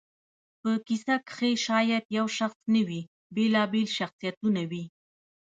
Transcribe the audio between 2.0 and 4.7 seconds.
یو شخص نه وي، بېلابېل شخصیتونه